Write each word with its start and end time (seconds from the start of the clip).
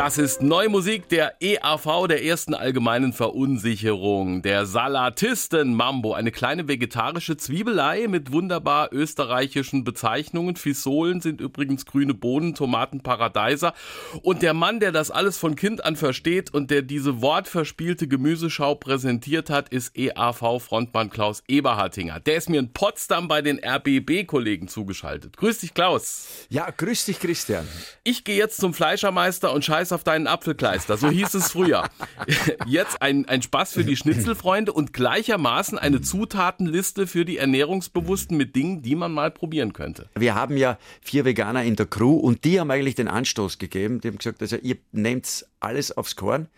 Das 0.00 0.16
ist 0.16 0.40
Neue 0.40 0.70
Musik 0.70 1.10
der 1.10 1.34
EAV, 1.42 2.06
der 2.08 2.24
ersten 2.24 2.54
allgemeinen 2.54 3.12
Verunsicherung. 3.12 4.40
Der 4.40 4.64
Salatisten 4.64 5.74
Mambo, 5.74 6.14
eine 6.14 6.32
kleine 6.32 6.68
vegetarische 6.68 7.36
Zwiebelei 7.36 8.06
mit 8.08 8.32
wunderbar 8.32 8.94
österreichischen 8.94 9.84
Bezeichnungen. 9.84 10.56
Fisolen 10.56 11.20
sind 11.20 11.42
übrigens 11.42 11.84
grüne 11.84 12.14
Bohnen, 12.14 12.54
Tomaten, 12.54 13.02
Paradeiser. 13.02 13.74
Und 14.22 14.40
der 14.40 14.54
Mann, 14.54 14.80
der 14.80 14.90
das 14.90 15.10
alles 15.10 15.36
von 15.36 15.54
Kind 15.54 15.84
an 15.84 15.96
versteht 15.96 16.48
und 16.54 16.70
der 16.70 16.80
diese 16.80 17.20
wortverspielte 17.20 18.08
Gemüseschau 18.08 18.76
präsentiert 18.76 19.50
hat, 19.50 19.68
ist 19.68 19.94
EAV-Frontmann 19.98 21.10
Klaus 21.10 21.42
Eberhartinger. 21.46 22.20
Der 22.20 22.36
ist 22.36 22.48
mir 22.48 22.60
in 22.60 22.72
Potsdam 22.72 23.28
bei 23.28 23.42
den 23.42 23.60
RBB-Kollegen 23.62 24.66
zugeschaltet. 24.66 25.36
Grüß 25.36 25.58
dich, 25.58 25.74
Klaus. 25.74 26.46
Ja, 26.48 26.70
grüß 26.70 27.04
dich, 27.04 27.20
Christian. 27.20 27.68
Ich 28.02 28.24
gehe 28.24 28.38
jetzt 28.38 28.62
zum 28.62 28.72
Fleischermeister 28.72 29.52
und 29.52 29.62
scheiß 29.90 29.92
auf 29.92 30.04
deinen 30.04 30.26
Apfelkleister. 30.26 30.96
So 30.96 31.10
hieß 31.10 31.34
es 31.34 31.52
früher. 31.52 31.88
Jetzt 32.66 33.02
ein, 33.02 33.26
ein 33.26 33.42
Spaß 33.42 33.72
für 33.72 33.84
die 33.84 33.96
Schnitzelfreunde 33.96 34.72
und 34.72 34.92
gleichermaßen 34.92 35.78
eine 35.78 36.00
Zutatenliste 36.00 37.06
für 37.06 37.24
die 37.24 37.38
Ernährungsbewussten 37.38 38.36
mit 38.36 38.56
Dingen, 38.56 38.82
die 38.82 38.94
man 38.94 39.12
mal 39.12 39.30
probieren 39.30 39.72
könnte. 39.72 40.08
Wir 40.14 40.34
haben 40.34 40.56
ja 40.56 40.78
vier 41.00 41.24
Veganer 41.24 41.64
in 41.64 41.76
der 41.76 41.86
Crew 41.86 42.16
und 42.16 42.44
die 42.44 42.60
haben 42.60 42.70
eigentlich 42.70 42.94
den 42.94 43.08
Anstoß 43.08 43.58
gegeben. 43.58 44.00
Die 44.00 44.08
haben 44.08 44.18
gesagt, 44.18 44.40
also 44.40 44.56
ihr 44.56 44.76
nehmt 44.92 45.46
alles 45.60 45.96
aufs 45.96 46.16
Korn. 46.16 46.48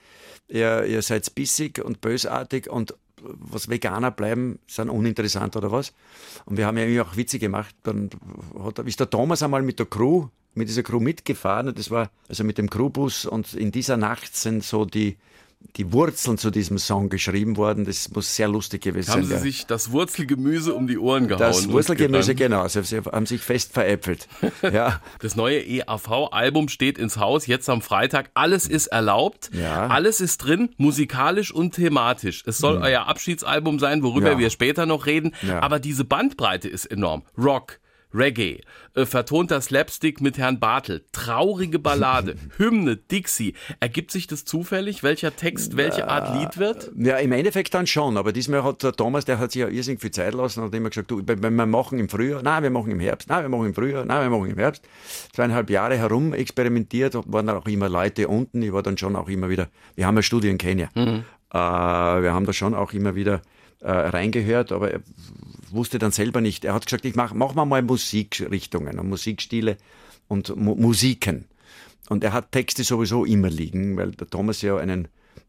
Ihr, 0.49 0.85
ihr 0.85 1.03
seid 1.03 1.35
bissig 1.35 1.83
und 1.83 2.01
bösartig 2.01 2.69
und 2.69 2.95
was 3.25 3.69
Veganer 3.69 4.11
bleiben, 4.11 4.59
sind 4.67 4.91
uninteressant 4.91 5.55
oder 5.55 5.71
was. 5.71 5.93
Und 6.45 6.57
wir 6.57 6.67
haben 6.67 6.77
ja 6.77 7.03
auch 7.03 7.17
Witze 7.17 7.39
gemacht. 7.39 7.73
Dann 7.85 8.11
hat, 8.59 8.81
ist 8.81 8.99
der 8.99 9.09
Thomas 9.09 9.45
einmal 9.45 9.63
mit 9.63 9.79
der 9.79 9.87
Crew 9.87 10.27
mit 10.55 10.69
dieser 10.69 10.83
Crew 10.83 11.01
mitgefahren 11.01 11.69
und 11.69 11.79
das 11.79 11.91
war 11.91 12.11
also 12.29 12.45
mit 12.45 12.59
dem 12.59 12.69
Crewbus 12.71 13.27
und 13.27 13.55
in 13.55 13.73
dieser 13.73 13.97
Nacht 13.97 14.37
sind 14.37 14.65
so 14.65 14.85
die 14.85 15.17
die 15.77 15.93
Wurzeln 15.93 16.39
zu 16.39 16.51
diesem 16.51 16.79
Song 16.79 17.09
geschrieben 17.09 17.57
worden. 17.57 17.85
Das 17.85 18.11
muss 18.11 18.35
sehr 18.37 18.49
lustig 18.49 18.83
gewesen 18.83 19.11
haben 19.11 19.25
sein. 19.25 19.37
Haben 19.37 19.43
Sie 19.45 19.51
sich 19.51 19.67
das 19.67 19.93
Wurzelgemüse 19.93 20.75
um 20.75 20.87
die 20.87 20.99
Ohren 20.99 21.29
gehauen? 21.29 21.41
Das 21.41 21.71
Wurzelgemüse, 21.71 22.35
genau. 22.35 22.67
Sie 22.69 22.79
haben 22.81 23.27
sich 23.27 23.41
fest 23.41 23.73
veräpfelt. 23.73 24.29
Ja. 24.73 25.01
Das 25.21 25.37
neue 25.37 25.61
EAV-Album 25.61 26.69
steht 26.69 26.97
ins 26.97 27.17
Haus, 27.17 27.47
jetzt 27.47 27.69
am 27.69 27.83
Freitag. 27.83 28.31
Alles 28.35 28.67
ist 28.67 28.87
erlaubt. 28.87 29.51
Ja. 29.53 29.89
Alles 29.89 30.21
ist 30.21 30.39
drin, 30.39 30.71
musikalisch 30.77 31.53
und 31.53 31.75
thematisch. 31.75 32.43
Es 32.47 32.59
soll 32.59 32.79
mhm. 32.79 32.85
euer 32.85 33.07
Abschiedsalbum 33.07 33.79
sein, 33.79 34.03
worüber 34.03 34.33
ja. 34.33 34.39
wir 34.39 34.51
später 34.51 34.87
noch 34.87 35.07
reden. 35.07 35.35
Ja. 35.43 35.61
Aber 35.61 35.79
diese 35.79 36.05
Bandbreite 36.05 36.69
ist 36.69 36.87
enorm. 36.87 37.23
Rock, 37.37 37.81
Reggae, 38.15 38.61
äh, 38.95 39.07
vertonter 39.07 39.61
Slapstick 39.61 40.21
mit 40.21 40.39
Herrn 40.39 40.61
Bartel, 40.61 41.05
traurige 41.13 41.79
Ballade, 41.79 42.37
Hymne, 42.59 42.97
Dixie. 42.97 43.55
Ergibt 43.81 44.11
sich 44.11 44.27
das 44.27 44.45
zufällig, 44.45 45.03
welcher 45.03 45.35
Text, 45.35 45.77
welche 45.77 46.09
Art 46.09 46.39
Lied 46.39 46.59
wird? 46.59 46.91
Ja, 46.97 47.17
im 47.17 47.33
Endeffekt 47.33 47.75
dann 47.75 47.87
schon, 47.87 48.17
aber 48.17 48.33
diesmal 48.33 48.65
hat 48.65 48.83
der 48.83 48.93
Thomas, 48.93 49.25
der 49.25 49.39
hat 49.39 49.53
sich 49.53 49.61
ja 49.61 49.69
irrsinnig 49.69 50.01
viel 50.01 50.11
Zeit 50.11 50.35
lassen 50.35 50.61
und 50.61 50.67
hat 50.67 50.75
immer 50.75 50.91
gesagt, 50.91 51.11
du, 51.11 51.23
wenn 51.25 51.55
wir 51.55 51.67
machen 51.67 51.99
im 51.99 52.09
Frühjahr, 52.09 52.43
nein, 52.43 52.63
wir 52.63 52.71
machen 52.71 52.91
im 52.91 53.01
Herbst, 53.01 53.29
nein, 53.29 53.43
wir 53.43 53.49
machen 53.49 53.67
im 53.67 53.75
Frühjahr, 53.75 54.05
nein, 54.05 54.31
wir 54.31 54.39
machen 54.39 54.51
im 54.51 54.59
Herbst. 54.59 54.85
Zweieinhalb 55.33 55.71
Jahre 55.71 55.97
herum 55.97 56.35
experimentiert, 56.35 57.15
waren 57.15 57.47
dann 57.47 57.57
auch 57.57 57.67
immer 57.67 57.89
Leute 57.89 58.29
unten, 58.29 58.63
ich 58.63 58.73
war 58.73 58.83
dann 58.83 58.99
schon 58.99 59.17
auch 59.17 59.29
immer 59.29 59.49
wieder, 59.49 59.69
wir 59.95 60.07
haben 60.07 60.17
ein 60.17 60.23
Studio 60.23 60.51
in 60.51 60.59
Kenia, 60.59 60.89
mhm. 60.95 61.25
äh, 61.53 61.55
wir 61.55 62.33
haben 62.33 62.47
da 62.47 62.53
schon 62.53 62.75
auch 62.75 62.93
immer 62.93 63.15
wieder 63.15 63.43
äh, 63.81 63.91
reingehört, 63.91 64.73
aber 64.73 64.91
wusste 65.73 65.99
dann 65.99 66.13
selber 66.13 66.41
nicht. 66.41 66.65
Er 66.65 66.75
hat 66.75 66.87
gesagt, 66.87 67.05
ich 67.05 67.15
mach, 67.15 67.35
mach 67.35 67.55
mal 67.55 67.65
mal 67.65 67.83
Musikrichtungen 67.83 68.99
und 68.99 69.09
Musikstile 69.09 69.77
und 70.29 70.57
Mu 70.57 70.75
Musiken. 70.75 71.47
Und 72.09 72.25
er 72.25 72.33
hat 72.33 72.53
Texte 72.53 72.85
sowieso 72.85 73.25
immer 73.25 73.49
liegen, 73.49 73.97
weil 73.97 74.11
der 74.11 74.29
Thomas 74.29 74.61
ja 74.63 74.77
einen, 74.77 75.09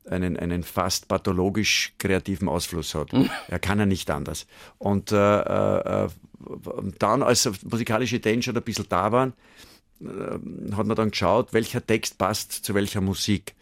einen, 0.09 0.37
einen 0.37 0.63
fast 0.63 1.07
pathologisch 1.07 1.93
kreativen 1.97 2.47
Ausfluss 2.47 2.93
hat. 2.95 3.11
Mhm. 3.11 3.29
Er 3.47 3.59
kann 3.59 3.79
ja 3.79 3.85
nicht 3.85 4.09
anders. 4.11 4.45
Und 4.77 5.11
äh, 5.11 5.39
äh, 6.05 6.09
dann, 6.99 7.23
als 7.23 7.49
musikalische 7.63 8.17
Ideen 8.17 8.41
schon 8.41 8.55
ein 8.55 8.63
bisschen 8.63 8.85
da 8.87 9.11
waren, 9.11 9.33
äh, 10.01 10.75
hat 10.75 10.87
man 10.87 10.95
dann 10.95 11.11
geschaut, 11.11 11.53
welcher 11.53 11.85
Text 11.85 12.17
passt 12.17 12.51
zu 12.51 12.73
welcher 12.73 13.01
Musik. 13.01 13.55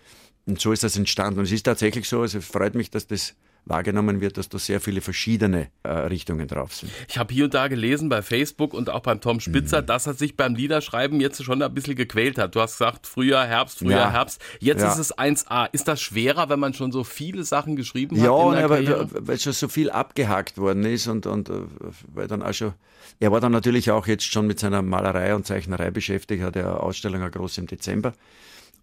Und 0.45 0.59
so 0.59 0.71
ist 0.71 0.83
das 0.83 0.97
entstanden. 0.97 1.39
Und 1.39 1.45
es 1.45 1.51
ist 1.51 1.63
tatsächlich 1.63 2.07
so, 2.09 2.21
also 2.21 2.39
es 2.39 2.45
freut 2.45 2.75
mich, 2.75 2.89
dass 2.91 3.07
das 3.07 3.35
wahrgenommen 3.65 4.21
wird, 4.21 4.37
dass 4.37 4.49
da 4.49 4.57
sehr 4.57 4.81
viele 4.81 5.01
verschiedene 5.01 5.67
äh, 5.83 5.89
Richtungen 5.89 6.47
drauf 6.47 6.73
sind. 6.73 6.91
Ich 7.07 7.17
habe 7.17 7.33
hier 7.33 7.45
und 7.45 7.53
da 7.53 7.67
gelesen 7.67 8.09
bei 8.09 8.21
Facebook 8.21 8.73
und 8.73 8.89
auch 8.89 9.01
beim 9.01 9.21
Tom 9.21 9.39
Spitzer, 9.39 9.81
mhm. 9.81 9.85
dass 9.85 10.07
er 10.07 10.13
sich 10.13 10.35
beim 10.35 10.55
Liederschreiben 10.55 11.21
jetzt 11.21 11.43
schon 11.43 11.61
ein 11.61 11.73
bisschen 11.73 11.95
gequält 11.95 12.37
hat. 12.37 12.55
Du 12.55 12.61
hast 12.61 12.77
gesagt, 12.77 13.07
Frühjahr, 13.07 13.45
Herbst, 13.45 13.79
Frühjahr, 13.79 14.07
ja. 14.07 14.11
Herbst. 14.11 14.41
Jetzt 14.59 14.81
ja. 14.81 14.91
ist 14.91 14.97
es 14.97 15.17
1a. 15.17 15.69
Ist 15.71 15.87
das 15.87 16.01
schwerer, 16.01 16.49
wenn 16.49 16.59
man 16.59 16.73
schon 16.73 16.91
so 16.91 17.03
viele 17.03 17.43
Sachen 17.43 17.75
geschrieben 17.75 18.17
hat? 18.17 18.25
Ja, 18.25 18.69
weil, 18.69 19.07
weil 19.11 19.39
schon 19.39 19.53
so 19.53 19.67
viel 19.67 19.89
abgehakt 19.89 20.57
worden 20.57 20.83
ist 20.85 21.07
und, 21.07 21.25
und 21.27 21.49
äh, 21.49 21.53
weil 22.13 22.27
dann 22.27 22.41
auch 22.41 22.53
schon 22.53 22.73
er 23.19 23.31
war 23.31 23.39
dann 23.39 23.51
natürlich 23.51 23.91
auch 23.91 24.07
jetzt 24.07 24.23
schon 24.23 24.47
mit 24.47 24.59
seiner 24.59 24.81
Malerei 24.81 25.35
und 25.35 25.45
Zeichnerei 25.45 25.91
beschäftigt, 25.91 26.41
hat 26.41 26.55
ja 26.55 26.73
Ausstellung 26.73 27.21
eine 27.21 27.29
große 27.29 27.61
im 27.61 27.67
Dezember 27.67 28.13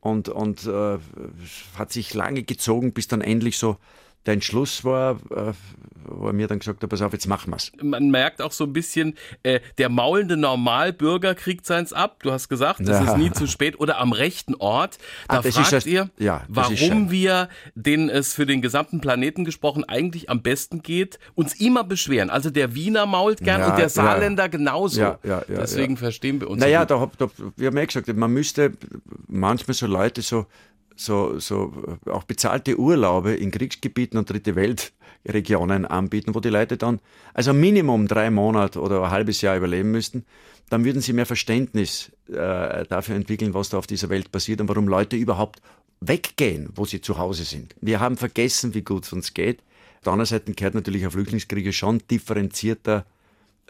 und, 0.00 0.28
und 0.28 0.64
äh, 0.66 0.98
hat 1.76 1.92
sich 1.92 2.14
lange 2.14 2.44
gezogen, 2.44 2.92
bis 2.92 3.08
dann 3.08 3.20
endlich 3.20 3.58
so 3.58 3.78
der 4.28 4.34
Entschluss 4.34 4.84
war, 4.84 5.12
äh, 5.34 5.54
wo 6.04 6.26
er 6.26 6.34
mir 6.34 6.48
dann 6.48 6.58
gesagt 6.58 6.82
hat, 6.82 6.90
pass 6.90 7.00
auf, 7.00 7.14
jetzt 7.14 7.26
machen 7.26 7.50
wir's. 7.50 7.72
Man 7.82 8.10
merkt 8.10 8.42
auch 8.42 8.52
so 8.52 8.64
ein 8.64 8.74
bisschen, 8.74 9.14
äh, 9.42 9.60
der 9.78 9.88
maulende 9.88 10.36
Normalbürger 10.36 11.34
kriegt 11.34 11.64
seins 11.64 11.94
ab. 11.94 12.22
Du 12.22 12.30
hast 12.30 12.50
gesagt, 12.50 12.80
das 12.80 13.04
ja. 13.04 13.12
ist 13.12 13.16
nie 13.16 13.30
zu 13.30 13.46
spät 13.46 13.80
oder 13.80 13.98
am 13.98 14.12
rechten 14.12 14.54
Ort. 14.56 14.98
Da 15.28 15.38
ah, 15.38 15.42
fragt 15.42 15.72
das, 15.72 15.86
ihr, 15.86 16.10
ja, 16.18 16.44
warum 16.48 17.10
wir, 17.10 17.48
denen 17.74 18.10
es 18.10 18.34
für 18.34 18.44
den 18.44 18.60
gesamten 18.60 19.00
Planeten 19.00 19.46
gesprochen 19.46 19.84
eigentlich 19.84 20.28
am 20.28 20.42
besten 20.42 20.82
geht, 20.82 21.18
uns 21.34 21.58
immer 21.58 21.82
beschweren. 21.82 22.28
Also 22.28 22.50
der 22.50 22.74
Wiener 22.74 23.06
mault 23.06 23.40
gern 23.40 23.62
ja, 23.62 23.70
und 23.70 23.78
der 23.78 23.88
Saarländer 23.88 24.50
genauso. 24.50 25.00
Ja, 25.00 25.18
ja, 25.24 25.42
ja, 25.48 25.60
Deswegen 25.60 25.96
verstehen 25.96 26.38
wir 26.42 26.50
uns. 26.50 26.60
Naja, 26.60 26.86
so 26.86 27.10
da, 27.16 27.26
da, 27.26 27.30
wir 27.56 27.68
haben 27.68 27.78
ja 27.78 27.84
gesagt, 27.86 28.14
man 28.14 28.30
müsste 28.30 28.74
manchmal 29.26 29.72
so 29.72 29.86
Leute 29.86 30.20
so 30.20 30.44
so, 30.98 31.38
so 31.38 31.72
äh, 32.06 32.10
auch 32.10 32.24
bezahlte 32.24 32.78
Urlaube 32.78 33.34
in 33.34 33.50
Kriegsgebieten 33.50 34.18
und 34.18 34.28
Dritte 34.28 34.54
Weltregionen 34.56 35.86
anbieten, 35.86 36.34
wo 36.34 36.40
die 36.40 36.50
Leute 36.50 36.76
dann 36.76 37.00
also 37.34 37.52
Minimum 37.52 38.08
drei 38.08 38.30
Monate 38.30 38.80
oder 38.80 39.04
ein 39.04 39.10
halbes 39.10 39.40
Jahr 39.40 39.56
überleben 39.56 39.90
müssten, 39.90 40.24
dann 40.70 40.84
würden 40.84 41.00
sie 41.00 41.12
mehr 41.12 41.26
Verständnis 41.26 42.10
äh, 42.28 42.84
dafür 42.86 43.16
entwickeln, 43.16 43.54
was 43.54 43.70
da 43.70 43.78
auf 43.78 43.86
dieser 43.86 44.10
Welt 44.10 44.30
passiert 44.32 44.60
und 44.60 44.68
warum 44.68 44.88
Leute 44.88 45.16
überhaupt 45.16 45.62
weggehen, 46.00 46.70
wo 46.74 46.84
sie 46.84 47.00
zu 47.00 47.18
Hause 47.18 47.44
sind. 47.44 47.74
Wir 47.80 48.00
haben 48.00 48.16
vergessen, 48.16 48.74
wie 48.74 48.82
gut 48.82 49.04
es 49.04 49.12
uns 49.12 49.34
geht. 49.34 49.60
Auf 49.96 50.04
der 50.04 50.12
anderen 50.12 50.26
Seite 50.26 50.52
gehört 50.52 50.74
natürlich 50.74 51.04
ein 51.04 51.10
Flüchtlingskriege 51.10 51.72
schon 51.72 52.02
differenzierter 52.10 53.04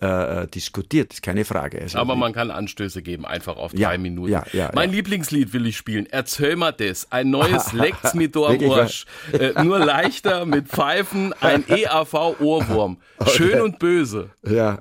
äh, 0.00 0.47
diskutiert, 0.47 1.12
ist 1.12 1.22
keine 1.22 1.44
Frage. 1.44 1.81
Also 1.81 1.98
Aber 1.98 2.16
man 2.16 2.32
kann 2.32 2.50
Anstöße 2.50 3.03
geben, 3.03 3.26
einfach 3.26 3.56
auf 3.56 3.72
drei 3.72 3.92
ja, 3.92 3.98
Minuten. 3.98 4.31
Ja, 4.31 4.44
ja, 4.53 4.70
mein 4.75 4.92
Lieblingslied 4.92 5.53
will 5.53 5.66
ich 5.66 5.76
spielen. 5.76 6.06
Erzähl 6.10 6.56
mal 6.56 6.72
das. 6.72 7.10
Ein 7.10 7.31
neues 7.38 7.72
Lecks 7.72 8.14
mit 8.14 8.34
Dorwursch. 8.36 9.06
Äh, 9.32 9.62
nur 9.62 9.78
leichter 9.78 10.47
mit 10.47 10.69
Pfeifen, 10.69 11.34
ein 11.41 11.64
EAV-Ohrwurm. 11.69 12.98
Schön 13.26 13.60
und 13.60 13.78
böse. 13.78 14.31
Ja. 14.47 14.78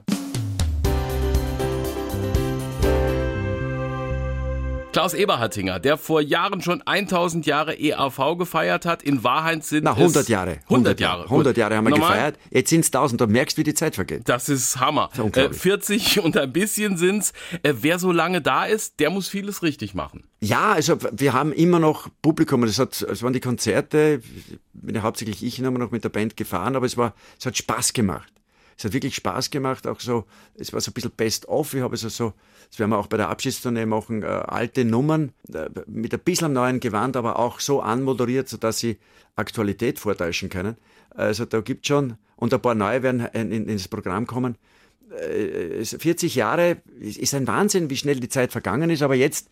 Klaus 4.98 5.14
Eberhartinger, 5.14 5.80
der 5.80 5.96
vor 5.96 6.22
Jahren 6.22 6.60
schon 6.60 6.82
1000 6.82 7.46
Jahre 7.46 7.76
EAV 7.76 8.36
gefeiert 8.36 8.88
hat. 8.88 9.04
In 9.04 9.24
Wahrheit 9.24 9.64
sind 9.64 9.84
Na, 9.84 9.92
100 9.92 10.24
es 10.24 10.28
Jahre. 10.28 10.58
100 10.64 11.00
Jahre. 11.00 11.26
100 11.26 11.56
Jahre 11.56 11.76
haben 11.76 11.86
wir 11.86 11.92
Normal, 11.92 12.10
gefeiert. 12.10 12.40
Jetzt 12.50 12.72
sind 12.72 12.80
es 12.80 12.88
1000. 12.88 13.22
Du 13.22 13.28
merkst, 13.28 13.60
wie 13.60 13.64
die 13.64 13.76
Zeit 13.76 13.94
vergeht. 13.94 14.24
Das 14.26 14.50
ist 14.50 14.80
Hammer. 14.80 15.12
Das 15.16 15.28
ist 15.28 15.38
äh, 15.38 15.54
40 15.54 16.20
und 16.24 16.36
ein 16.36 16.52
bisschen 16.52 16.98
sind's. 16.98 17.34
Äh, 17.62 17.76
wer 17.82 18.00
so 18.00 18.12
lange 18.12 18.42
da 18.42 18.66
ist, 18.66 19.00
der 19.00 19.12
muss 19.12 19.28
vieles 19.28 19.62
richtig 19.62 19.94
machen. 19.94 20.24
Ja, 20.40 20.72
also 20.72 20.98
wir 21.12 21.32
haben 21.32 21.54
immer 21.54 21.78
noch 21.78 22.10
Publikum. 22.24 22.66
Das, 22.66 22.80
hat, 22.80 23.06
das 23.08 23.22
waren 23.22 23.34
die 23.34 23.40
Konzerte. 23.40 24.22
Bin 24.74 24.96
ja 24.96 25.04
hauptsächlich 25.04 25.44
ich 25.44 25.60
immer 25.60 25.70
noch 25.78 25.92
mit 25.92 26.06
der 26.06 26.10
Band 26.10 26.36
gefahren, 26.36 26.76
aber 26.76 26.88
es 26.88 26.98
war, 26.98 27.14
es 27.38 27.46
hat 27.46 27.56
Spaß 27.56 27.94
gemacht 27.94 28.34
es 28.78 28.86
hat 28.86 28.94
wirklich 28.94 29.16
Spaß 29.16 29.50
gemacht, 29.50 29.88
auch 29.88 30.00
so, 30.00 30.26
es 30.56 30.72
war 30.72 30.80
so 30.82 30.92
ein 30.92 30.94
bisschen 30.94 31.12
best-of, 31.12 31.74
ich 31.74 31.82
habe 31.82 31.94
also 31.94 32.10
so, 32.10 32.34
das 32.70 32.80
werden 32.80 32.92
wir 32.92 33.00
auch 33.00 33.08
bei 33.08 33.18
der 33.18 33.30
Abschiedstournee 33.30 33.88
machen, 33.88 34.22
äh, 34.22 34.28
alte 34.28 34.86
Nummern 34.86 35.32
äh, 35.52 35.70
mit 35.88 36.14
ein 36.14 36.20
bisschen 36.20 36.54
neuen 36.54 36.80
Gewand, 36.80 37.16
aber 37.16 37.40
auch 37.40 37.60
so 37.60 37.82
anmoderiert, 37.82 38.48
sodass 38.48 38.80
sie 38.80 38.98
Aktualität 39.36 40.00
vortäuschen 40.00 40.50
können. 40.50 40.78
Also 41.10 41.46
da 41.46 41.62
gibt 41.62 41.88
schon, 41.88 42.18
und 42.36 42.54
ein 42.54 42.62
paar 42.62 42.76
neue 42.76 43.02
werden 43.02 43.22
in, 43.34 43.52
in, 43.52 43.68
ins 43.68 43.88
Programm 43.88 44.28
kommen. 44.28 44.58
Äh, 45.20 45.84
40 45.84 46.36
Jahre 46.36 46.78
ist 47.00 47.34
ein 47.34 47.48
Wahnsinn, 47.48 47.90
wie 47.90 47.98
schnell 47.98 48.20
die 48.20 48.30
Zeit 48.30 48.52
vergangen 48.52 48.92
ist, 48.92 49.02
aber 49.02 49.16
jetzt 49.16 49.50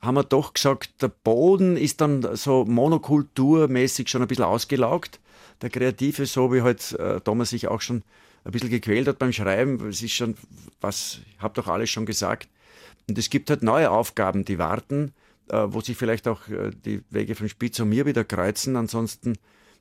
haben 0.00 0.16
wir 0.16 0.24
doch 0.24 0.52
gesagt, 0.52 1.00
der 1.00 1.08
Boden 1.08 1.76
ist 1.76 2.00
dann 2.00 2.36
so 2.36 2.64
monokulturmäßig 2.64 4.08
schon 4.08 4.22
ein 4.22 4.28
bisschen 4.28 4.44
ausgelaugt. 4.44 5.20
Der 5.62 5.70
Kreative, 5.70 6.26
so 6.26 6.52
wie 6.52 6.62
halt 6.62 6.92
äh, 6.98 7.20
Thomas 7.20 7.50
sich 7.50 7.68
auch 7.68 7.80
schon 7.80 8.02
ein 8.44 8.52
bisschen 8.52 8.70
gequält 8.70 9.08
hat 9.08 9.18
beim 9.18 9.32
Schreiben, 9.32 9.88
es 9.88 10.02
ist 10.02 10.12
schon, 10.12 10.36
was, 10.80 11.20
ich 11.34 11.42
habe 11.42 11.54
doch 11.54 11.68
alles 11.68 11.90
schon 11.90 12.06
gesagt. 12.06 12.48
Und 13.08 13.18
es 13.18 13.30
gibt 13.30 13.50
halt 13.50 13.62
neue 13.62 13.90
Aufgaben, 13.90 14.44
die 14.44 14.58
warten, 14.58 15.12
äh, 15.48 15.66
wo 15.66 15.80
sich 15.80 15.96
vielleicht 15.96 16.28
auch 16.28 16.48
äh, 16.48 16.70
die 16.84 17.02
Wege 17.10 17.34
von 17.34 17.48
Spitz 17.48 17.80
und 17.80 17.88
mir 17.88 18.06
wieder 18.06 18.24
kreuzen. 18.24 18.76
Ansonsten 18.76 19.34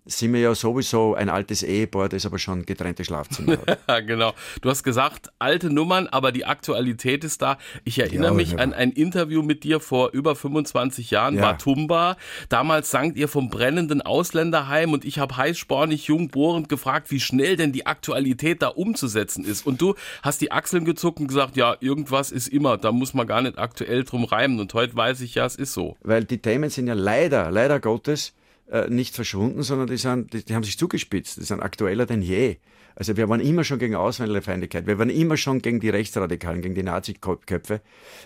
sind 0.05 0.33
wir 0.33 0.41
ja 0.41 0.55
sowieso 0.55 1.15
ein 1.15 1.29
altes 1.29 1.63
Ehepaar, 1.63 2.09
das 2.09 2.25
aber 2.25 2.38
schon 2.38 2.65
getrennte 2.65 3.05
Schlafzimmer 3.05 3.57
hat. 3.65 3.79
ja, 3.88 4.00
genau. 4.01 4.33
Du 4.61 4.69
hast 4.69 4.83
gesagt, 4.83 5.31
alte 5.39 5.69
Nummern, 5.69 6.07
aber 6.07 6.31
die 6.31 6.45
Aktualität 6.45 7.23
ist 7.23 7.41
da. 7.41 7.57
Ich 7.85 8.00
erinnere 8.00 8.31
ja, 8.31 8.33
mich 8.33 8.51
ja. 8.51 8.57
an 8.57 8.73
ein 8.73 8.91
Interview 8.91 9.41
mit 9.41 9.63
dir 9.63 9.79
vor 9.79 10.11
über 10.11 10.35
25 10.35 11.11
Jahren, 11.11 11.35
ja. 11.35 11.53
Tumba. 11.53 12.17
Damals 12.50 12.91
sangt 12.91 13.15
ihr 13.15 13.27
vom 13.27 13.50
brennenden 13.50 14.01
Ausländerheim 14.01 14.91
und 14.91 15.05
ich 15.05 15.19
habe 15.19 15.38
heißspornig, 15.38 16.07
jung, 16.07 16.27
bohrend 16.27 16.67
gefragt, 16.67 17.09
wie 17.11 17.19
schnell 17.19 17.56
denn 17.56 17.71
die 17.71 17.85
Aktualität 17.85 18.61
da 18.61 18.67
umzusetzen 18.67 19.45
ist. 19.45 19.65
Und 19.65 19.81
du 19.81 19.95
hast 20.21 20.41
die 20.41 20.51
Achseln 20.51 20.83
gezuckt 20.83 21.19
und 21.19 21.27
gesagt, 21.27 21.56
ja, 21.56 21.77
irgendwas 21.79 22.31
ist 22.31 22.47
immer, 22.47 22.77
da 22.77 22.91
muss 22.91 23.13
man 23.13 23.25
gar 23.25 23.41
nicht 23.41 23.57
aktuell 23.57 24.03
drum 24.03 24.25
reimen. 24.25 24.59
Und 24.59 24.73
heute 24.73 24.95
weiß 24.95 25.21
ich 25.21 25.35
ja, 25.35 25.45
es 25.45 25.56
ist 25.56 25.73
so. 25.73 25.95
Weil 26.01 26.25
die 26.25 26.39
Themen 26.39 26.69
sind 26.69 26.88
ja 26.88 26.94
leider, 26.94 27.51
leider 27.51 27.79
Gottes, 27.79 28.33
äh, 28.69 28.89
nicht 28.89 29.15
verschwunden, 29.15 29.63
sondern 29.63 29.88
die, 29.88 29.98
sind, 29.98 30.33
die, 30.33 30.44
die, 30.44 30.56
haben 30.56 30.63
sich 30.63 30.77
zugespitzt. 30.77 31.38
Die 31.38 31.44
sind 31.44 31.62
aktueller 31.62 32.06
denn 32.06 32.21
je. 32.21 32.57
Also 32.95 33.18
wir 33.18 33.27
waren 33.27 33.39
immer 33.39 33.63
schon 33.63 33.80
gegen 33.80 33.95
Auswandererfeindlichkeit. 33.95 34.86
Wir 34.86 35.00
waren 35.00 35.10
immer 35.10 35.36
schon 35.36 35.62
gegen 35.62 35.80
die 35.80 35.89
Rechtsradikalen, 35.89 36.62
gegen 36.62 36.75
die 36.75 36.83
Nazi-Köpfe. 36.83 37.81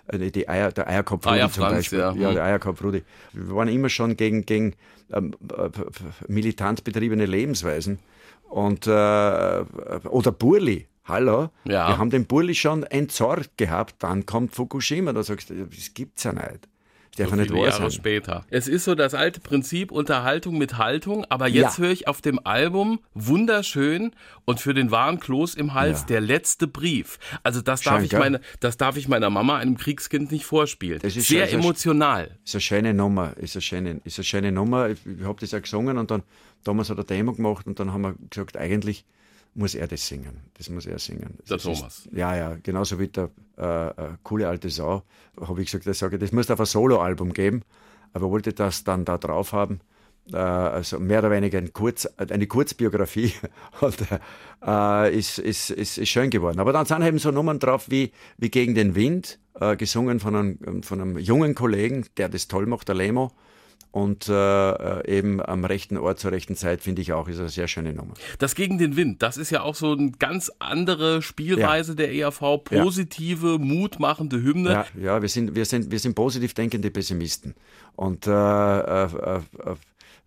Äh, 0.08 0.32
die 0.32 0.48
Eier, 0.50 0.72
der 0.72 0.88
Eierkopf 0.88 1.26
Rudi 1.26 1.38
Eier 1.38 1.52
zum 1.52 1.64
Franz, 1.64 1.76
Beispiel. 1.76 2.00
Ja. 2.00 2.14
ja, 2.14 2.34
der 2.34 2.44
Eierkopf 2.44 2.84
Rudi. 2.84 3.04
Wir 3.34 3.56
waren 3.56 3.68
immer 3.68 3.90
schon 3.90 4.18
gegen, 4.18 4.46
gegen 4.46 4.76
ähm, 5.12 5.34
äh, 5.58 5.70
militant 6.28 6.84
betriebene 6.84 7.26
Lebensweisen. 7.26 8.00
Und, 8.50 8.88
äh, 8.88 8.90
oder 8.90 10.32
Burli. 10.32 10.88
Hallo? 11.06 11.50
Ja. 11.64 11.88
Wir 11.88 11.98
haben 11.98 12.10
den 12.10 12.26
Burli 12.26 12.54
schon 12.54 12.84
entsorgt 12.84 13.58
gehabt. 13.58 13.96
Dann 14.00 14.26
kommt 14.26 14.54
Fukushima. 14.54 15.14
Da 15.14 15.24
sagst 15.24 15.50
du, 15.50 15.66
das 15.66 15.94
gibt's 15.94 16.24
ja 16.24 16.34
nicht. 16.34 16.68
Der 17.18 17.28
so 17.28 17.36
viele 17.36 17.58
Jahre 17.58 17.72
sein. 17.72 17.92
später. 17.92 18.46
Es 18.50 18.68
ist 18.68 18.86
so 18.86 18.96
das 18.96 19.14
alte 19.14 19.40
Prinzip 19.40 19.92
Unterhaltung 19.92 20.58
mit 20.58 20.78
Haltung, 20.78 21.26
aber 21.30 21.48
jetzt 21.48 21.78
ja. 21.78 21.86
höre 21.86 21.92
ich 21.92 22.08
auf 22.08 22.22
dem 22.22 22.40
Album 22.46 23.00
wunderschön 23.14 24.12
und 24.46 24.60
für 24.60 24.74
den 24.74 24.92
wahren 24.92 25.20
Kloß 25.20 25.56
im 25.56 25.74
Hals 25.74 26.02
ja. 26.02 26.06
der 26.08 26.22
letzte 26.22 26.68
Brief. 26.68 27.20
Also 27.44 27.62
das 27.62 27.82
darf 27.82 28.04
ich 28.04 28.14
meine, 28.14 28.42
das 28.60 28.78
darf 28.78 28.98
ich 28.98 29.08
meiner 29.08 29.30
Mama 29.30 29.58
einem 29.58 29.78
Kriegskind 29.78 30.32
nicht 30.32 30.46
vorspielen. 30.46 31.00
Das 31.02 31.16
ist 31.16 31.28
sehr 31.28 31.52
emotional. 31.52 32.38
Ist 32.44 32.56
eine 32.56 32.62
schöne 32.62 32.94
Nummer, 32.94 33.34
ist 33.38 33.56
eine 33.56 33.62
schöne, 33.62 34.02
ist 34.04 34.20
eine 34.20 34.26
schöne 34.26 34.52
Nummer. 34.52 34.90
Ich, 34.90 35.00
ich 35.06 35.26
habe 35.26 35.40
das 35.40 35.52
ja 35.52 35.60
gesungen 35.60 35.98
und 35.98 36.12
dann 36.12 36.24
damals 36.64 36.90
hat 36.90 36.98
er 36.98 37.04
Demo 37.04 37.34
gemacht 37.34 37.68
und 37.68 37.80
dann 37.80 37.94
haben 37.94 38.02
wir 38.02 38.16
gesagt, 38.30 38.58
eigentlich 38.58 39.06
muss 39.58 39.76
er 39.76 39.88
das 39.88 40.08
singen. 40.08 40.42
Das 40.54 40.70
muss 40.70 40.86
er 40.86 41.00
singen. 41.00 41.38
Der 41.50 41.58
das 41.58 41.64
Thomas. 41.64 42.06
Ist, 42.06 42.14
ja, 42.14 42.36
ja, 42.36 42.58
genauso 42.62 43.00
wie 43.00 43.08
der 43.08 43.32
äh, 43.58 43.88
äh, 43.88 43.94
coole 44.24 44.48
alte 44.48 44.70
Sau, 44.70 45.04
habe 45.42 45.62
ich 45.62 45.68
gesagt, 45.72 45.88
das, 45.88 46.00
sage, 46.00 46.20
das 46.20 46.32
muss 46.32 46.50
auf 46.52 46.60
ein 46.60 46.66
Soloalbum 46.66 47.34
geben, 47.34 47.64
aber 48.14 48.30
wollte 48.30 48.54
das 48.54 48.84
dann 48.84 49.04
da 49.04 49.18
drauf 49.18 49.54
haben. 49.54 49.82
Äh, 50.32 50.38
also 50.38 51.00
mehr 51.00 51.20
oder 51.20 51.32
weniger 51.32 51.58
ein 51.58 51.74
Kurz, 51.74 52.06
eine 52.18 52.46
Kurzbiografie 52.46 53.34
und, 53.82 53.98
äh, 54.66 55.18
ist, 55.18 55.40
ist, 55.40 55.72
ist, 55.72 55.98
ist 55.98 56.10
schön 56.10 56.30
geworden. 56.30 56.60
Aber 56.60 56.72
dann 56.72 56.86
sind 56.86 57.02
eben 57.02 57.18
so 57.18 57.32
Nummern 57.32 57.60
drauf 57.60 57.90
wie, 57.90 58.12
wie 58.38 58.50
Gegen 58.50 58.76
den 58.76 58.94
Wind, 58.94 59.40
äh, 59.60 59.76
gesungen 59.76 60.20
von 60.20 60.36
einem, 60.36 60.84
von 60.84 61.02
einem 61.02 61.18
jungen 61.18 61.56
Kollegen, 61.56 62.06
der 62.18 62.30
das 62.30 62.48
toll 62.48 62.68
macht, 62.68 62.88
der 62.88 62.96
Lemo 62.96 63.32
und 63.92 64.30
äh, 64.30 65.18
eben 65.18 65.42
am 65.42 65.66
rechten 65.66 65.98
Ort 65.98 66.20
zur 66.20 66.32
rechten 66.32 66.56
Zeit 66.56 66.82
finde 66.82 67.02
ich 67.02 67.14
auch 67.14 67.28
ist 67.28 67.40
eine 67.40 67.50
sehr 67.50 67.68
schöne 67.68 67.94
Nummer. 67.94 68.14
Das 68.38 68.54
gegen 68.54 68.78
den 68.78 68.96
Wind, 68.96 69.24
das 69.24 69.38
ist 69.38 69.50
ja 69.50 69.64
auch 69.64 69.76
so 69.76 69.94
eine 69.94 70.12
ganz 70.12 70.52
andere 70.60 71.22
Spielweise 71.22 71.94
ja. 71.94 71.96
der 71.96 72.14
ERV, 72.14 72.64
positive, 72.64 73.54
ja. 73.54 73.58
mutmachende 73.58 74.42
Hymne. 74.42 74.72
Ja, 74.72 74.86
ja, 75.02 75.22
wir 75.22 75.30
sind 75.30 75.56
wir 75.56 75.66
sind 75.66 75.90
wir 75.90 76.00
sind 76.00 76.14
positiv 76.14 76.54
denkende 76.54 76.92
Pessimisten 76.92 77.56
und 77.96 78.28
äh, 78.28 78.32
äh, 78.32 79.06
äh, 79.06 79.42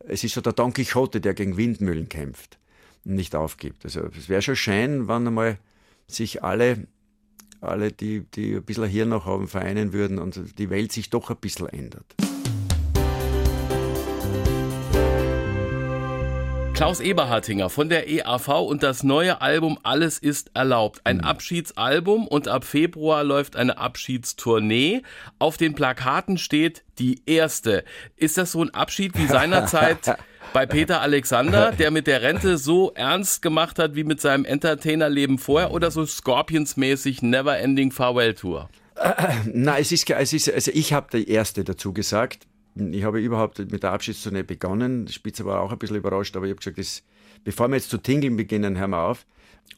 es 0.09 0.25
ist 0.25 0.35
so 0.35 0.41
der 0.41 0.53
Don 0.53 0.73
Quixote, 0.73 1.21
der 1.21 1.35
gegen 1.35 1.57
Windmühlen 1.57 2.09
kämpft 2.09 2.59
und 3.05 3.15
nicht 3.15 3.37
aufgibt. 3.37 3.85
Also 3.85 4.09
es 4.19 4.29
wäre 4.29 4.43
schon 4.43 4.57
schön, 4.57 5.07
wenn 5.07 5.27
einmal 5.27 5.59
sich 6.09 6.43
alle 6.43 6.89
alle, 7.61 7.93
die, 7.93 8.25
die 8.35 8.55
ein 8.55 8.63
bisschen 8.63 8.87
Hirn 8.87 9.11
noch 9.11 9.27
haben, 9.27 9.47
vereinen 9.47 9.93
würden 9.93 10.19
und 10.19 10.59
die 10.59 10.71
Welt 10.71 10.93
sich 10.93 11.11
doch 11.11 11.29
ein 11.29 11.37
bisschen 11.37 11.69
ändert. 11.69 12.17
Klaus 16.81 17.01
Eberhartinger 17.01 17.69
von 17.69 17.91
der 17.91 18.09
EAV 18.09 18.49
und 18.63 18.83
das 18.83 19.03
neue 19.03 19.43
Album 19.43 19.79
Alles 19.83 20.19
ist 20.19 20.51
erlaubt. 20.55 21.03
Ein 21.05 21.19
mhm. 21.19 21.25
Abschiedsalbum 21.25 22.27
und 22.27 22.49
ab 22.49 22.65
Februar 22.65 23.23
läuft 23.23 23.55
eine 23.55 23.77
Abschiedstournee. 23.77 25.03
Auf 25.39 25.59
den 25.59 25.75
Plakaten 25.75 26.39
steht 26.39 26.83
die 26.99 27.21
erste. 27.27 27.85
Ist 28.17 28.39
das 28.39 28.53
so 28.53 28.63
ein 28.63 28.73
Abschied 28.73 29.19
wie 29.19 29.27
seinerzeit 29.27 30.17
bei 30.55 30.65
Peter 30.65 31.03
Alexander, 31.03 31.73
der 31.73 31.91
mit 31.91 32.07
der 32.07 32.23
Rente 32.23 32.57
so 32.57 32.93
ernst 32.95 33.43
gemacht 33.43 33.79
hat 33.79 33.95
wie 33.95 34.05
mit 34.05 34.23
seinem 34.23 34.47
Entertainerleben 34.47 35.37
vorher 35.37 35.73
oder 35.73 35.91
so 35.91 36.07
Scorpions-mäßig 36.07 37.21
Never-Ending 37.21 37.93
Farewell 37.93 38.33
Tour? 38.33 38.71
Nein, 39.53 39.83
es 39.83 39.93
ist, 39.93 40.09
es 40.09 40.33
ist 40.33 40.51
also 40.51 40.71
ich 40.73 40.95
habe 40.95 41.09
die 41.13 41.29
erste 41.29 41.63
dazu 41.63 41.93
gesagt. 41.93 42.47
Ich 42.75 43.05
habe 43.05 43.21
überhaupt 43.21 43.59
mit 43.59 43.83
der 43.83 43.93
Abschiedstournee 43.93 44.43
begonnen. 44.43 45.07
Die 45.07 45.13
Spitze 45.13 45.45
war 45.45 45.61
auch 45.61 45.73
ein 45.73 45.79
bisschen 45.79 45.97
überrascht, 45.97 46.37
aber 46.37 46.47
ich 46.47 46.51
habe 46.51 46.59
gesagt, 46.59 46.79
das, 46.79 47.03
bevor 47.45 47.69
wir 47.69 47.77
jetzt 47.77 47.91
zu 47.91 47.99
tingeln 47.99 48.37
beginnen, 48.37 48.79
hören 48.79 48.91
wir 48.91 49.03
auf. 49.03 49.27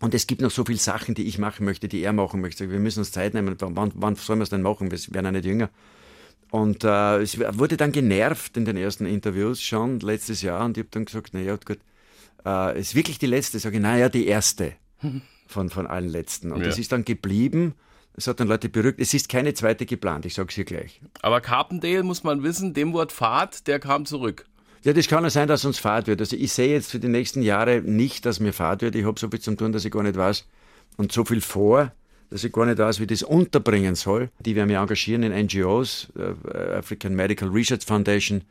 Und 0.01 0.15
es 0.15 0.27
gibt 0.27 0.41
noch 0.41 0.51
so 0.51 0.65
viele 0.65 0.79
Sachen, 0.79 1.15
die 1.15 1.25
ich 1.25 1.39
machen 1.39 1.65
möchte, 1.65 1.89
die 1.89 2.03
er 2.03 2.13
machen 2.13 2.41
möchte. 2.41 2.71
Wir 2.71 2.81
müssen 2.81 3.01
uns 3.01 3.13
Zeit 3.13 3.35
nehmen. 3.35 3.57
Wann, 3.59 3.93
wann 3.95 4.15
sollen 4.17 4.41
wir 4.41 4.45
es 4.45 4.51
denn 4.51 4.63
machen? 4.63 4.91
Wir 4.91 4.99
werden 5.15 5.27
ja 5.27 5.33
nicht 5.33 5.45
jünger. 5.45 5.71
Und 6.51 6.85
äh, 6.85 7.23
es 7.23 7.39
wurde 7.39 7.77
dann 7.77 7.93
genervt 7.93 8.57
in 8.57 8.65
den 8.65 8.77
ersten 8.77 9.07
Interviews 9.07 9.63
schon 9.63 10.01
letztes 10.01 10.43
Jahr. 10.43 10.65
Und 10.65 10.77
ich 10.77 10.83
habe 10.83 10.91
dann 10.91 11.05
gesagt, 11.07 11.35
naja, 11.35 11.57
gut, 11.57 11.79
äh, 12.45 12.79
ist 12.79 12.95
wirklich 12.95 13.19
die 13.19 13.27
letzte. 13.27 13.59
Sage 13.59 13.77
ich, 13.77 13.83
naja, 13.83 14.09
die 14.09 14.27
erste 14.27 14.75
von, 15.47 15.71
von 15.71 15.87
allen 15.87 16.09
letzten. 16.09 16.53
Und 16.53 16.61
ja. 16.61 16.67
das 16.67 16.79
ist 16.79 16.93
dann 16.93 17.05
geblieben. 17.05 17.75
Es 18.15 18.27
hat 18.27 18.41
dann 18.41 18.49
Leute 18.49 18.69
berührt. 18.69 18.97
Es 18.99 19.15
ist 19.15 19.29
keine 19.29 19.55
zweite 19.55 19.87
geplant, 19.87 20.27
ich 20.27 20.35
sage 20.35 20.49
es 20.51 20.55
hier 20.55 20.65
gleich. 20.65 21.01
Aber 21.23 21.41
Carpendale, 21.41 22.03
muss 22.03 22.25
man 22.25 22.43
wissen, 22.43 22.75
dem 22.75 22.93
Wort 22.93 23.13
Fahrt, 23.13 23.67
der 23.67 23.79
kam 23.79 24.05
zurück. 24.05 24.45
Ja, 24.85 24.93
das 24.93 25.07
kann 25.07 25.23
ja 25.23 25.31
sein, 25.31 25.49
dass 25.49 25.65
uns 25.65 25.79
Fahrt 25.79 26.09
wird. 26.09 26.21
Also 26.21 26.37
ich 26.37 26.53
sehe 26.53 26.73
jetzt 26.73 26.91
für 26.91 26.99
die 26.99 27.09
nächsten 27.09 27.41
Jahre 27.43 27.81
nicht, 27.81 28.27
dass 28.27 28.41
mir 28.41 28.53
Fahrt 28.53 28.83
wird. 28.83 28.97
Ich 28.97 29.05
habe 29.05 29.19
so 29.19 29.29
viel 29.29 29.41
zu 29.41 29.55
tun, 29.55 29.73
dass 29.73 29.85
ich 29.85 29.93
gar 29.93 30.03
nicht 30.03 30.17
weiß 30.17 30.47
und 30.97 31.13
so 31.13 31.25
viel 31.25 31.41
vor, 31.41 31.93
dass 32.31 32.43
ich 32.43 32.53
gar 32.53 32.67
nicht 32.67 32.79
weiß, 32.79 32.99
wie 32.99 33.07
das 33.07 33.23
unterbringen 33.23 33.95
soll. 33.95 34.31
Die 34.41 34.57
werden 34.57 34.69
mich 34.69 34.77
engagieren 34.77 35.23
in 35.23 35.33
NGOs, 35.33 36.09
äh, 36.19 36.77
African 36.77 37.15
Medical 37.15 37.49
Research 37.49 37.85
Foundation, 37.85 38.43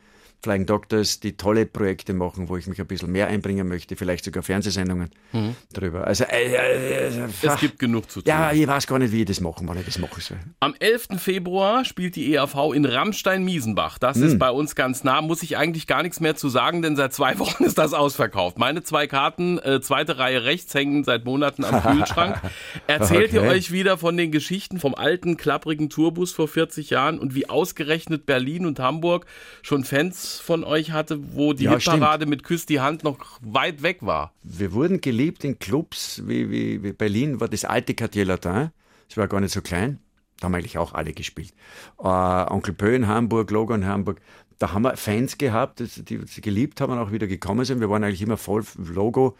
Flying 0.43 0.65
Doctors, 0.65 1.19
die 1.19 1.37
tolle 1.37 1.67
Projekte 1.67 2.13
machen, 2.13 2.49
wo 2.49 2.57
ich 2.57 2.65
mich 2.65 2.81
ein 2.81 2.87
bisschen 2.87 3.11
mehr 3.11 3.27
einbringen 3.27 3.67
möchte, 3.67 3.95
vielleicht 3.95 4.25
sogar 4.25 4.41
Fernsehsendungen 4.41 5.11
mhm. 5.33 5.55
darüber. 5.71 6.07
Also, 6.07 6.23
äh, 6.23 6.47
äh, 6.47 7.07
äh, 7.09 7.27
es 7.43 7.59
gibt 7.59 7.77
genug 7.77 8.09
zu 8.09 8.21
tun. 8.21 8.27
Ja, 8.27 8.51
ich 8.51 8.65
weiß 8.65 8.87
gar 8.87 8.97
nicht, 8.97 9.11
wie 9.11 9.21
ich 9.21 9.27
das 9.27 9.39
machen, 9.39 9.67
wann 9.67 9.77
ich 9.77 9.85
das 9.85 9.99
machen 9.99 10.19
soll. 10.19 10.37
Am 10.59 10.73
11. 10.79 11.09
Februar 11.19 11.85
spielt 11.85 12.15
die 12.15 12.33
EAV 12.33 12.73
in 12.73 12.85
Rammstein-Miesenbach. 12.85 13.99
Das 13.99 14.17
mhm. 14.17 14.23
ist 14.23 14.39
bei 14.39 14.49
uns 14.49 14.73
ganz 14.73 15.03
nah. 15.03 15.21
Muss 15.21 15.43
ich 15.43 15.57
eigentlich 15.57 15.85
gar 15.85 16.01
nichts 16.01 16.19
mehr 16.19 16.35
zu 16.35 16.49
sagen, 16.49 16.81
denn 16.81 16.95
seit 16.95 17.13
zwei 17.13 17.37
Wochen 17.39 17.63
ist 17.63 17.77
das 17.77 17.93
ausverkauft. 17.93 18.57
Meine 18.57 18.81
zwei 18.81 19.05
Karten, 19.05 19.59
äh, 19.59 19.79
zweite 19.81 20.17
Reihe 20.17 20.43
rechts, 20.43 20.73
hängen 20.73 21.03
seit 21.03 21.23
Monaten 21.23 21.63
am 21.63 21.83
Kühlschrank. 21.83 22.41
Erzählt 22.87 23.29
okay. 23.29 23.35
ihr 23.35 23.43
euch 23.43 23.71
wieder 23.71 23.99
von 23.99 24.17
den 24.17 24.31
Geschichten 24.31 24.79
vom 24.79 24.95
alten, 24.95 25.37
klapprigen 25.37 25.91
Tourbus 25.91 26.31
vor 26.31 26.47
40 26.47 26.89
Jahren 26.89 27.19
und 27.19 27.35
wie 27.35 27.47
ausgerechnet 27.47 28.25
Berlin 28.25 28.65
und 28.65 28.79
Hamburg 28.79 29.27
schon 29.61 29.83
Fans 29.83 30.30
von 30.39 30.63
euch 30.63 30.91
hatte, 30.91 31.19
wo 31.35 31.53
die 31.53 31.65
ja, 31.65 31.71
Hitparade 31.71 32.25
mit 32.25 32.43
Küss 32.43 32.65
die 32.65 32.79
Hand 32.79 33.03
noch 33.03 33.39
weit 33.41 33.83
weg 33.83 33.97
war. 34.01 34.33
Wir 34.43 34.73
wurden 34.73 35.01
geliebt 35.01 35.43
in 35.43 35.59
Clubs 35.59 36.21
wie, 36.25 36.49
wie, 36.49 36.83
wie 36.83 36.93
Berlin, 36.93 37.39
war 37.39 37.47
das 37.47 37.65
alte 37.65 37.93
Quartier 37.93 38.25
Latin. 38.25 38.71
Es 39.09 39.17
war 39.17 39.27
gar 39.27 39.41
nicht 39.41 39.53
so 39.53 39.61
klein. 39.61 39.99
Da 40.39 40.45
haben 40.45 40.55
eigentlich 40.55 40.77
auch 40.77 40.93
alle 40.93 41.13
gespielt. 41.13 41.53
Äh, 41.99 42.07
Onkel 42.07 42.73
Pö 42.73 42.95
in 42.95 43.07
Hamburg, 43.07 43.51
Logo 43.51 43.73
in 43.73 43.85
Hamburg. 43.85 44.21
Da 44.57 44.73
haben 44.73 44.83
wir 44.83 44.97
Fans 44.97 45.37
gehabt, 45.37 45.79
die 45.79 46.19
sie 46.25 46.41
geliebt 46.41 46.81
haben 46.81 46.93
und 46.93 46.99
auch 46.99 47.11
wieder 47.11 47.27
gekommen 47.27 47.65
sind. 47.65 47.79
Wir 47.79 47.89
waren 47.89 48.03
eigentlich 48.03 48.21
immer 48.21 48.37
voll 48.37 48.63
Logo. 48.77 49.37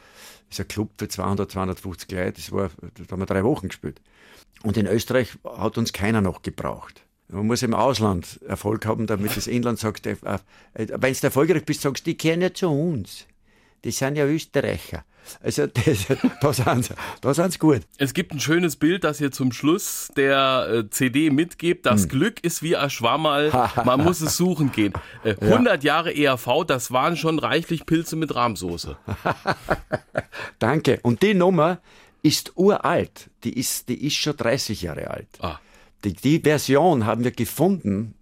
Das 0.50 0.60
ist 0.60 0.65
ein 0.65 0.67
Club 0.67 0.91
für 0.98 1.07
200, 1.07 1.51
250 1.51 2.12
Leute. 2.12 2.33
Das 2.33 2.51
war, 2.51 2.69
da 2.81 3.12
haben 3.12 3.19
wir 3.19 3.25
drei 3.25 3.43
Wochen 3.43 3.69
gespielt. 3.69 4.01
Und 4.63 4.77
in 4.77 4.86
Österreich 4.86 5.38
hat 5.43 5.77
uns 5.77 5.93
keiner 5.93 6.21
noch 6.21 6.41
gebraucht. 6.41 7.03
Man 7.32 7.48
muss 7.48 7.64
im 7.64 7.74
Ausland 7.74 8.40
Erfolg 8.46 8.86
haben, 8.86 9.08
damit 9.08 9.38
das 9.38 9.48
Inland 9.48 9.80
sagt, 9.80 10.06
äh, 10.06 10.18
äh, 10.24 10.88
wenn 10.90 11.14
du 11.14 11.20
erfolgreich 11.24 11.64
bist, 11.64 11.82
sagst 11.82 12.06
du, 12.06 12.12
die 12.12 12.18
kehren 12.18 12.42
ja 12.42 12.54
zu 12.54 12.70
uns. 12.70 13.26
Die 13.84 13.92
sind 13.92 14.18
ja 14.18 14.26
Österreicher. 14.26 15.06
Also, 15.42 15.68
das, 15.68 16.08
da 16.42 16.54
sind 16.54 16.86
sie, 16.86 16.94
da 17.22 17.34
sind 17.34 17.54
sie 17.54 17.60
gut. 17.60 17.82
Es 17.98 18.14
gibt 18.14 18.34
ein 18.34 18.40
schönes 18.40 18.76
Bild, 18.76 19.04
das 19.04 19.22
ihr 19.22 19.32
zum 19.32 19.52
Schluss 19.52 20.10
der 20.18 20.68
äh, 20.70 20.90
CD 20.90 21.30
mitgebt. 21.30 21.86
Das 21.86 22.04
hm. 22.04 22.10
Glück 22.10 22.44
ist 22.44 22.64
wie 22.64 22.76
ein 22.76 22.90
Schwammerl, 22.90 23.52
man 23.86 24.04
muss 24.04 24.20
es 24.22 24.36
suchen 24.36 24.72
gehen. 24.72 24.94
Äh, 25.24 25.36
100 25.40 25.84
ja. 25.84 25.96
Jahre 25.96 26.16
ERV, 26.16 26.66
das 26.68 26.92
waren 26.92 27.16
schon 27.16 27.40
reichlich 27.40 27.86
Pilze 27.86 28.16
mit 28.16 28.36
Rahmsoße. 28.36 28.98
Danke. 30.60 31.00
Und 31.04 31.22
die 31.22 31.34
Nummer 31.34 31.80
ist 32.24 32.54
uralt. 32.56 33.30
Die 33.44 33.58
ist, 33.58 33.90
die 33.90 34.06
ist 34.06 34.16
schon 34.16 34.36
30 34.36 34.82
Jahre 34.82 35.10
alt. 35.10 35.28
Ah. 35.40 35.60
Die, 36.03 36.13
die 36.13 36.39
Version 36.39 37.05
haben 37.05 37.24
wir 37.24 37.31
gefunden 37.31 38.15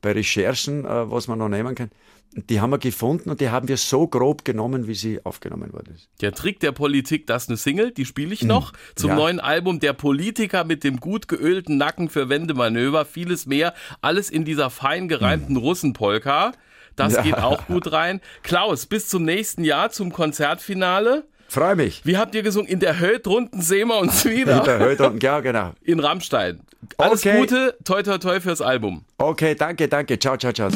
bei 0.00 0.12
Recherchen, 0.12 0.84
äh, 0.84 1.10
was 1.10 1.28
man 1.28 1.38
noch 1.38 1.48
nehmen 1.48 1.74
kann. 1.74 1.90
Die 2.34 2.60
haben 2.60 2.70
wir 2.70 2.78
gefunden 2.78 3.30
und 3.30 3.40
die 3.40 3.48
haben 3.48 3.68
wir 3.68 3.78
so 3.78 4.06
grob 4.06 4.44
genommen, 4.44 4.86
wie 4.86 4.94
sie 4.94 5.24
aufgenommen 5.24 5.72
worden 5.72 5.94
ist. 5.94 6.08
Der 6.20 6.32
Trick 6.32 6.60
der 6.60 6.72
Politik, 6.72 7.26
das 7.26 7.44
ist 7.44 7.48
eine 7.48 7.56
Single, 7.56 7.90
die 7.90 8.04
spiele 8.04 8.34
ich 8.34 8.42
noch. 8.42 8.72
Mhm. 8.72 8.76
Zum 8.96 9.10
ja. 9.10 9.16
neuen 9.16 9.40
Album 9.40 9.80
Der 9.80 9.94
Politiker 9.94 10.64
mit 10.64 10.84
dem 10.84 11.00
gut 11.00 11.26
geölten 11.26 11.78
Nacken 11.78 12.10
für 12.10 12.28
Wendemanöver, 12.28 13.06
vieles 13.06 13.46
mehr. 13.46 13.74
Alles 14.02 14.28
in 14.28 14.44
dieser 14.44 14.68
fein 14.68 15.08
gereimten 15.08 15.54
mhm. 15.54 15.60
Russenpolka. 15.60 16.52
Das 16.96 17.14
ja. 17.14 17.22
geht 17.22 17.38
auch 17.38 17.66
gut 17.66 17.92
rein. 17.92 18.20
Klaus, 18.42 18.86
bis 18.86 19.08
zum 19.08 19.24
nächsten 19.24 19.64
Jahr 19.64 19.90
zum 19.90 20.12
Konzertfinale. 20.12 21.26
Freue 21.48 21.76
mich. 21.76 22.02
Wie 22.04 22.18
habt 22.18 22.34
ihr 22.34 22.42
gesungen? 22.42 22.68
In 22.68 22.78
der 22.78 22.98
Höhe 22.98 23.20
drunten 23.20 23.62
sehen 23.62 23.88
wir 23.88 23.98
uns 23.98 24.24
wieder. 24.26 24.58
In 24.58 24.64
der 24.64 24.78
Höhe 24.78 24.96
drunten, 24.96 25.20
ja, 25.20 25.40
genau. 25.40 25.72
In 25.82 25.98
Rammstein. 25.98 26.60
Alles 26.98 27.20
okay. 27.20 27.40
Gute, 27.40 27.76
toi 27.84 28.02
toi 28.02 28.18
toi 28.18 28.38
fürs 28.40 28.60
Album. 28.60 29.04
Okay, 29.16 29.54
danke, 29.54 29.88
danke. 29.88 30.18
Ciao, 30.18 30.36
ciao, 30.36 30.52
ciao. 30.52 30.68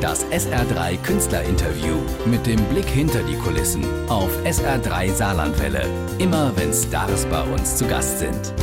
Das 0.00 0.24
SR3 0.26 0.96
Künstlerinterview 1.02 1.96
mit 2.24 2.46
dem 2.46 2.64
Blick 2.66 2.86
hinter 2.86 3.22
die 3.24 3.36
Kulissen 3.36 3.84
auf 4.08 4.30
SR3 4.44 5.12
Saarlandwelle. 5.12 5.84
Immer 6.18 6.52
wenn 6.56 6.72
Stars 6.72 7.26
bei 7.26 7.42
uns 7.42 7.76
zu 7.76 7.86
Gast 7.86 8.20
sind. 8.20 8.54